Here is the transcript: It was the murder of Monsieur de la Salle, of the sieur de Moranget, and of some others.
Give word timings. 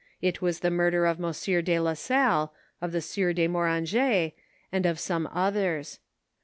It 0.19 0.41
was 0.41 0.61
the 0.61 0.71
murder 0.71 1.05
of 1.05 1.19
Monsieur 1.19 1.61
de 1.61 1.79
la 1.79 1.93
Salle, 1.93 2.51
of 2.81 2.91
the 2.91 3.01
sieur 3.01 3.33
de 3.33 3.47
Moranget, 3.47 4.33
and 4.71 4.87
of 4.87 4.99
some 4.99 5.27
others. 5.31 5.99